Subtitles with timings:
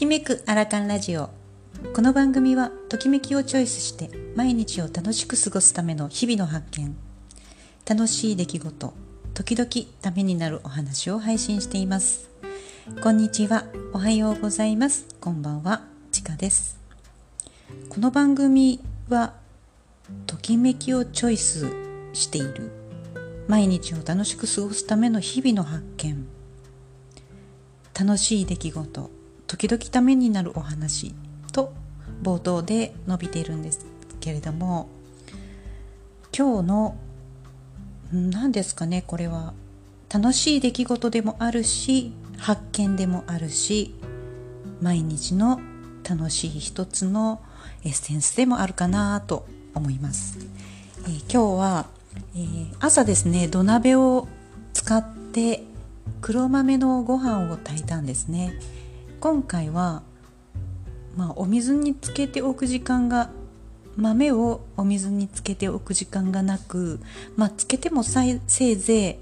[0.00, 1.28] きめくアラカンラジオ。
[1.92, 6.96] この番組はときめきをチョイスして毎日を楽しく過ごすための日々の発見。
[7.86, 8.94] 楽しい出来事
[9.34, 9.68] 時々
[10.00, 12.30] ためになるお話を配信しています。
[13.02, 13.66] こんにちは。
[13.92, 15.04] おはようございます。
[15.20, 15.82] こんばんは。
[16.12, 16.78] ちかです。
[17.90, 18.80] この番組
[19.10, 19.34] は
[20.26, 21.66] ときめきをチョイス
[22.14, 22.72] している
[23.48, 26.26] 毎日を楽しく過ごすための日々の発見。
[27.92, 29.19] 楽しい出来事
[29.50, 31.12] 時々ためになるお話
[31.52, 31.72] と
[32.22, 33.84] 冒頭で述べているんです
[34.20, 34.88] けれども
[36.32, 36.96] 今日の
[38.12, 39.52] 何ですかねこれは。
[40.12, 43.94] 楽しい出来事でもあるし発見でもあるし
[44.80, 45.60] 毎日の
[46.08, 47.40] 楽しい一つの
[47.84, 50.38] エッセンスでもあるかなと思います、
[51.04, 51.86] えー、今日は、
[52.34, 54.26] えー、朝ですね土鍋を
[54.72, 55.62] 使って
[56.20, 58.52] 黒豆のご飯を炊いたんですね。
[59.20, 60.02] 今回は、
[61.14, 63.30] まあ、お水につけておく時間が
[63.96, 67.00] 豆をお水につけておく時間がなく、
[67.36, 69.16] まあ、つけてもせいぜい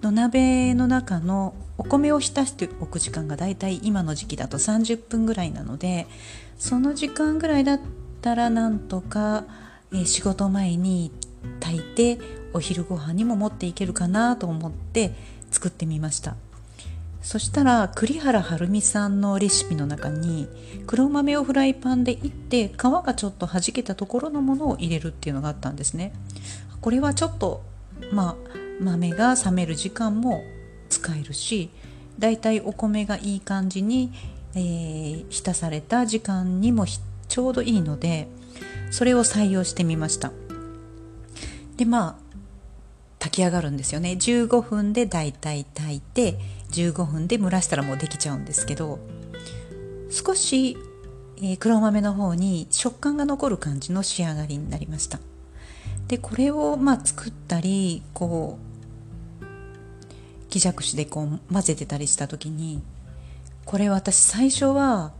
[0.00, 6.08] 土鍋の中のお米を浸しておく時間がだいたい今の時期だと30分ぐらいなので
[6.58, 7.80] その時間ぐらいだっ
[8.20, 9.44] たらなんとか、
[9.92, 11.12] え、仕事前に
[11.60, 12.18] 炊いて
[12.52, 15.12] お昼ご飯にも持っていけるかなと思って
[15.52, 16.34] 作ってみました。
[17.20, 20.48] そしたら栗原はるみさんのレシピの中に
[20.86, 26.12] 黒豆をフライパンでいって皮がちょっと弾けたところのものを入れるっていうのがあったんですね。
[26.80, 27.62] これはちょっと
[28.12, 28.36] まあ
[28.80, 30.42] 豆が冷める時間も
[30.88, 31.70] 使えるし
[32.18, 34.12] だいたいお米がいい感じに、
[34.54, 38.28] えー、浸された時間にもちょうどいいので
[38.90, 40.32] それを採用してみました。
[41.76, 42.28] でまあ
[43.18, 44.12] 炊き上がるんですよね。
[44.12, 46.38] 15分でだいたい炊いて
[46.70, 48.98] 15分で蒸らしたらもうできちゃうんですけど
[50.10, 50.76] 少し、
[51.42, 55.20] え、黒豆の方に食感が残る感じの仕上がりになりました。
[56.08, 58.68] でこれをまあ作ったりこう
[60.48, 62.82] 木じゃくしでこう混ぜてたりした時に
[63.66, 65.12] これ私最初は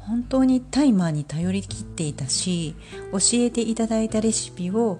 [0.00, 2.74] 本当にタイマーに頼りきっていたし
[3.10, 4.98] 教えていただいたレシピを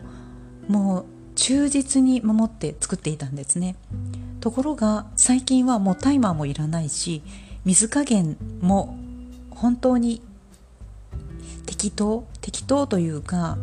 [0.67, 1.05] もう
[1.37, 3.77] 忠実に守って作っていたんですね。
[4.41, 7.23] ところが最近はもうタイマーもいらないし
[7.65, 8.97] 水加減も
[9.51, 10.23] 本当に
[11.67, 13.59] 適当適当というか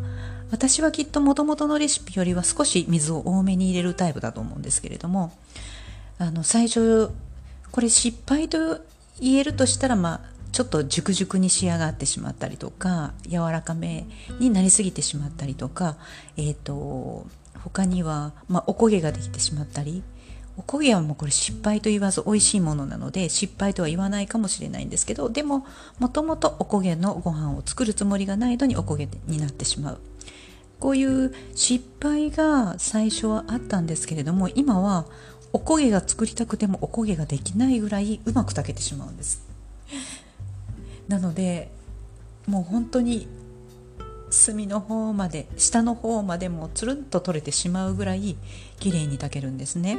[0.51, 5.31] 私はきっともともとのレシピよりは少し水を多めに入れるタイプだと思うんですけれども
[6.19, 7.09] あの最初
[7.71, 8.81] これ失敗と
[9.19, 14.05] 言えるとしたらまあちょっと熟熟に仕上がってしまったりとか柔らかめ
[14.39, 15.97] になりすぎてしまったりとか
[16.37, 17.25] えっ、ー、と
[17.63, 20.03] 他には、まあ、おこげができてしまったり
[20.57, 25.65] おこげはもうこれ失敗と言わず美味しいものなので失敗とは言わないかもしれないんですけどでも
[25.99, 29.99] もともとおこげのご飯を作るつもりがないのにおこげになってしまう。
[30.79, 35.05] こういう失敗が最初はあったんですけれども今は
[35.53, 39.47] おこげが作りたくてもおこげができないぐらいうまく炊けてしまうんです。
[41.07, 41.71] なので
[42.47, 43.27] もう本当に
[44.33, 48.35] 隅の方まで下の方までもつるんと取れてしまうぐらい
[48.79, 49.97] 綺麗に炊けるんですね。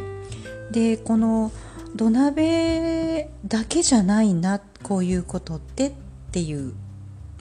[0.70, 1.52] でこの
[1.94, 5.92] 土鍋だけじゃないなこういうことってっ
[6.32, 6.74] ていう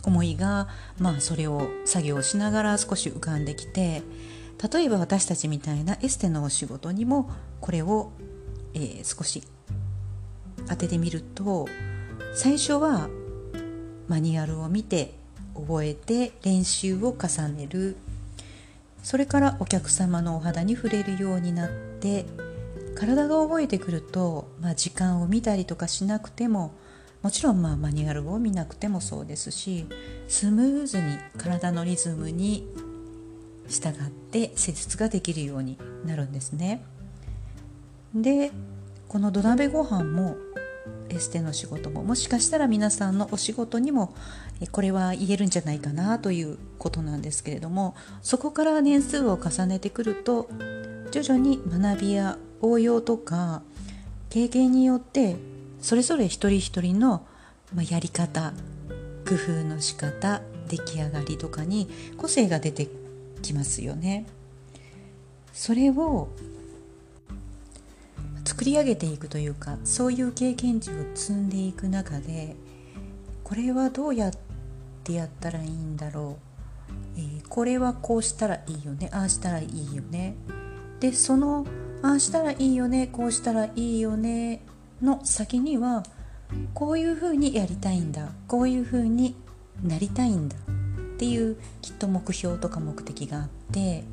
[0.04, 0.68] 思いが
[1.00, 4.04] まあそれを作業しながら少し浮かんできて
[4.72, 8.12] 例えば私たちみたいなエステのお仕事にもこれを、
[8.76, 9.44] えー、少し
[10.68, 11.68] 当ててみると
[12.36, 13.10] 最初は
[14.08, 15.23] マニュアルを見て
[15.56, 17.96] 覚えて練習を重ねる
[19.04, 21.70] それからお客様のお肌に触れるようになっ
[22.00, 22.26] て
[22.96, 26.74] 体が覚えてくると、まあ、時間を見たりとかしなくても
[27.22, 29.86] もちろんまあマニュアルを見なくてもそうですし
[30.28, 32.68] スムーズに体のリズムに
[33.68, 36.84] 従って施術ができるようになるんですね。
[38.14, 38.52] で
[39.08, 40.36] この土鍋ご飯も
[41.14, 44.14] エステの仕事ももしかしたら皆さんのお仕事にも
[44.72, 50.50] これは言えるんじゃないかなということなんですけれどもそこから年数を重ねてくると
[51.12, 53.62] 徐々に学びや応用とか
[54.30, 55.36] 経験によって
[55.82, 57.26] それぞれ一人一人の
[57.90, 58.54] やり方
[59.28, 62.88] 工夫の仕方出来上がりとかに個性が出て
[63.42, 64.26] きますよね。
[65.54, 66.30] それを
[68.46, 72.56] 作り上げていくというかそういう経験値を積んでいく中で
[73.44, 74.32] これはどうやっ
[75.04, 76.38] てやったらいいんだろ
[77.18, 79.10] う、えー、これはこうしたらいいよね？
[79.12, 80.36] ああしたらいいよね？
[81.00, 81.66] でその
[82.02, 83.08] ああしたらいいよね？
[83.08, 84.62] こうしたらいいよね？
[85.02, 86.04] の先には
[86.74, 88.30] こういうふうにやりたいんだ。
[88.48, 89.36] こういうふうに
[89.84, 90.56] なりたいんだ。
[90.56, 90.60] っ
[91.18, 94.04] ていうきっと目標とか目的があって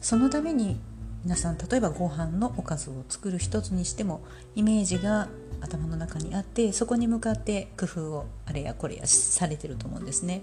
[0.00, 0.78] そのために
[1.26, 4.20] 皆さん例えばご飯のおかずを作る一つにしても
[4.54, 5.26] イメージが
[5.60, 10.42] 頭の中にあってそこに向かって工夫をあれやこれやされてると思うんですね。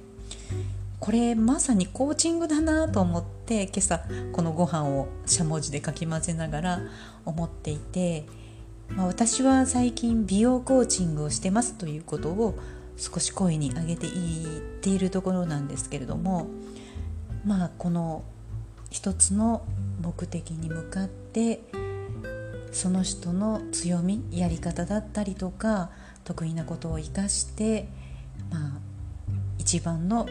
[1.00, 4.02] これまさにコーチングだなと思って今朝
[4.34, 6.82] このご飯をしゃもじでかき混ぜながら
[7.24, 8.26] 思っていて、
[8.90, 12.60] まあ、私は最近美容コーチングをしてますということを
[12.98, 16.48] 少し声に上げて言っているところなんですけれども
[17.46, 18.26] まあこの
[18.94, 19.64] 一つの
[20.04, 21.62] 目的に向かって
[22.74, 25.92] その人の強みやり方だったりとか
[26.26, 27.88] 得意なことを生かして
[28.52, 28.72] まあ
[29.58, 30.28] 一番の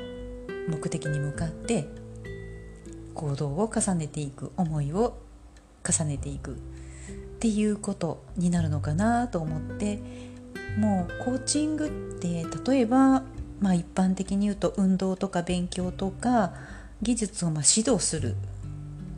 [0.68, 1.86] 目的に向かって
[3.14, 5.18] 行動を重ねていく思いを
[5.88, 6.54] 重ねていくっ
[7.40, 10.00] ていうことになるのかなと思って
[10.78, 11.90] もうコーチングっ
[12.20, 13.22] て例えば、
[13.60, 16.52] まあ、一般的に言うと運動とか勉強とか
[17.02, 18.36] 技術をま指導する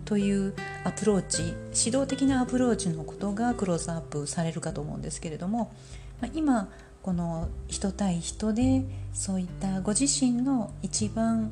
[0.05, 0.55] という
[0.85, 1.55] アプローチ
[1.87, 5.73] 指導的なアプローチのことがクローズアップされるかと思うんですけれども、
[6.21, 6.69] ま、今
[7.03, 11.51] この人対人でそういったご自身の一番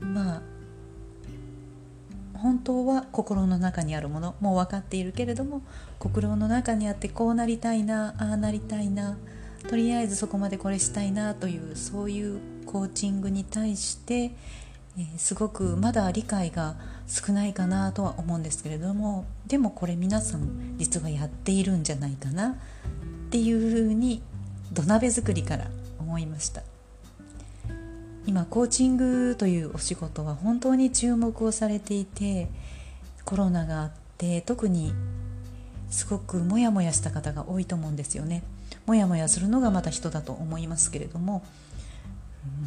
[0.00, 0.42] まあ
[2.34, 5.62] 本当は心の中にあるものもう分かっているけれども
[5.98, 9.18] 心の中にあってこうなりたいなああなりたいな
[9.68, 14.32] とりあえずそこまでこれしたいなというそういうコーチングに対して、
[14.98, 16.74] えー、すごくまだ理解が
[17.06, 22.54] 少ないかなとは思うんですけれどもでもこれ皆さん実はやっているんじゃないかなっ
[23.30, 24.22] ていうふうに
[24.72, 25.68] 土鍋作りから
[26.00, 26.62] 思いました。
[28.26, 32.50] 今コーチングというお仕事は本当に注目をされていて
[33.24, 34.92] コロナがあって特に
[35.88, 38.42] すごくモヤモヤした方が多いと思うんですよね。
[38.84, 41.42] モヤモヤするのがまた人だと思いますけれども、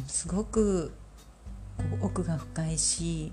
[0.00, 0.92] ん、すごく
[2.00, 3.32] 奥が深いし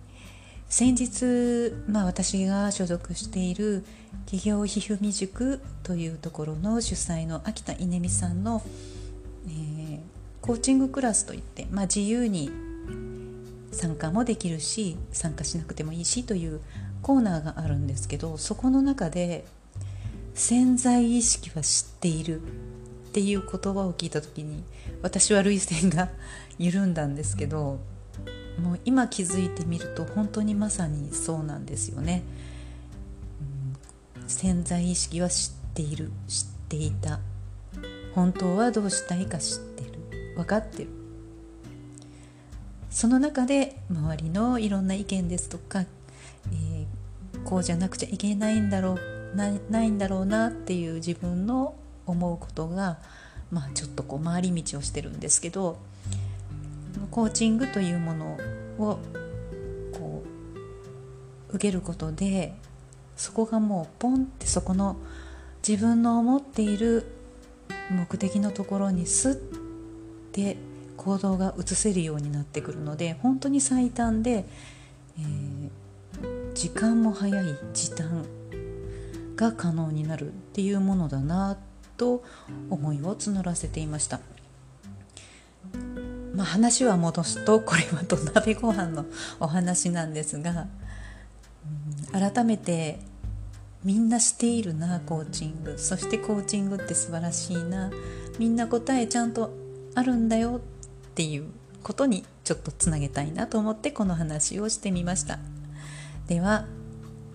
[0.69, 3.83] 先日、まあ、私が所属している
[4.25, 8.61] 企業ひふみ塾というところの主催の秋田稲美さんの、
[9.47, 9.99] えー、
[10.41, 12.51] コーチングクラスといって、まあ、自由に
[13.71, 16.61] 参加もできるし参加しなくてもいいしという
[17.01, 19.45] コーナーがあるんですけどそこの中で
[20.35, 24.63] 潜在意識は知っているっていう言葉を聞いた時に
[25.01, 26.09] 私は涙腺が
[26.57, 27.79] 緩んだんですけど
[28.59, 32.23] もう今気づいてみると本当にまさにそうなんですよね、
[34.21, 36.11] うん、潜在意識は知っている。
[36.27, 37.19] 知っていた。
[38.13, 40.35] 本当はどうしたいか知ってる。
[40.35, 40.89] 分かってる。
[42.89, 49.19] その中で周りのいろんな意見ですとか、えー、こうじゃなくちゃいけないんだろう。
[49.35, 52.97] なないんだろうなっていう自分の思うことが、
[53.51, 55.77] まあ、ちょっとこう回り道をしてるんですけど
[57.11, 58.37] コーチングというもの
[58.77, 58.99] を
[59.93, 60.23] こ
[61.51, 62.53] う受けることで
[63.15, 64.97] そこがもうポンってそこの
[65.67, 67.05] 自分の思っている
[67.89, 70.57] 目的のところにスッて
[70.95, 74.45] 行動が移せるようになってくるので本当に最短で、
[75.17, 78.25] えー、時間も早い時短
[79.35, 81.57] が可能になるっていうものだな
[81.97, 82.23] と
[82.69, 84.19] 思いを募らせていました。
[86.39, 89.05] まあ、話は戻すとこれは土鍋ご飯の
[89.41, 90.67] お話なんですが、
[92.13, 92.99] うん、改めて
[93.83, 95.77] みんなしているなコーチング。
[95.77, 97.91] そしてコーチングって素晴らしいな。
[98.37, 99.51] みんな答えちゃんと
[99.95, 100.61] あるんだよ
[101.09, 101.47] っていう
[101.83, 105.39] ことにちょっとつなげたいなと思ってこの話をしてみました。
[106.27, 106.67] では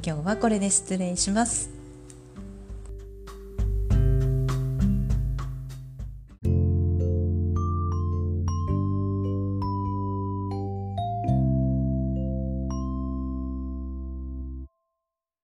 [0.02, 1.74] 今日はこれで失礼します。